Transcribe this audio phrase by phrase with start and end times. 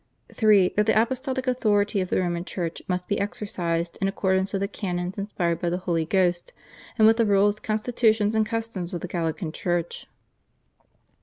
[0.33, 4.61] (3) That the apostolic authority of the Roman Church must be exercised in accordance with
[4.63, 6.53] the canons inspired by the Holy Ghost,
[6.97, 10.07] and with the rules, constitutions, and customs of the Gallican Church.